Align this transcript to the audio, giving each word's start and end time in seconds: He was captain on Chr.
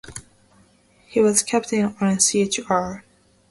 He 1.05 1.19
was 1.19 1.43
captain 1.43 1.93
on 2.01 2.17
Chr. 2.17 3.05